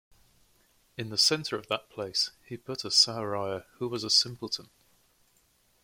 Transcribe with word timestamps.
In 0.97 1.09
the 1.09 1.15
centre 1.19 1.55
of 1.55 1.67
that 1.67 1.91
place 1.91 2.31
he 2.43 2.57
put 2.57 2.83
a 2.83 2.87
Sahariya 2.87 3.65
who 3.73 3.87
was 3.87 4.03
a 4.03 4.09
simpleton. 4.09 4.71